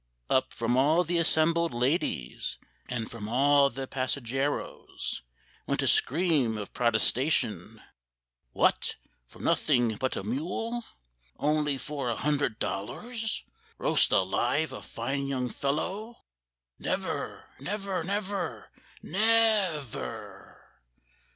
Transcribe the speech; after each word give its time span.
Up 0.31 0.51
from 0.51 0.75
all 0.77 1.03
the 1.03 1.19
assembled 1.19 1.75
ladies, 1.75 2.57
And 2.89 3.11
from 3.11 3.29
all 3.29 3.69
the 3.69 3.85
passageros, 3.85 5.21
Went 5.67 5.83
a 5.83 5.87
scream 5.87 6.57
of 6.57 6.73
protestation,— 6.73 7.79
"What! 8.51 8.95
for 9.27 9.39
nothing 9.43 9.97
but 9.97 10.15
a 10.15 10.23
mewel! 10.23 10.81
Only 11.37 11.77
for 11.77 12.09
a 12.09 12.15
hundred 12.15 12.57
dollars 12.57 13.43
Roast 13.77 14.11
alive 14.11 14.71
a 14.71 14.81
fine 14.81 15.27
young 15.27 15.49
fellow! 15.51 16.23
Never, 16.79 17.45
never, 17.59 18.03
never, 18.03 18.71
ne—ver!" 19.03 20.57